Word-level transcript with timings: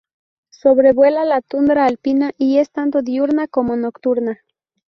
Sobrevuela 0.49 1.25
la 1.25 1.41
tundra 1.43 1.85
alpina 1.85 2.31
y 2.39 2.57
es 2.57 2.71
tanto 2.71 3.03
diurna 3.03 3.47
como 3.47 3.75
nocturna. 3.75 4.39